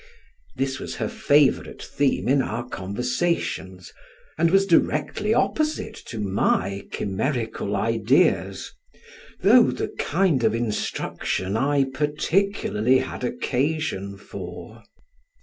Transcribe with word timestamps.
This 0.55 0.79
was 0.79 0.95
her 0.95 1.07
favorite 1.07 1.83
theme 1.83 2.27
in 2.27 2.41
our 2.41 2.67
conversations, 2.67 3.93
and 4.35 4.49
was 4.49 4.65
directly 4.65 5.31
opposite 5.31 5.93
to 6.07 6.17
my 6.19 6.87
chimerical 6.91 7.75
ideas, 7.75 8.71
though 9.41 9.69
the 9.69 9.89
kind 9.99 10.43
of 10.43 10.55
instruction 10.55 11.55
I 11.55 11.83
particularly 11.83 12.97
had 12.97 13.23
occasion 13.23 14.17
for. 14.17 14.81